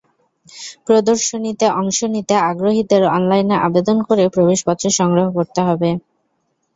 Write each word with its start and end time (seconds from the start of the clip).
প্রদর্শনীতে 0.87 1.65
অংশ 1.79 1.99
নিতে 2.13 2.35
আগ্রহীদের 2.49 3.03
অনলাইনে 3.09 3.55
আবেদন 3.61 3.97
করে 4.07 4.23
প্রবেশপত্র 4.35 4.85
সংগ্রহ 4.99 5.27
করতে 5.37 5.59
হবে। 5.67 5.89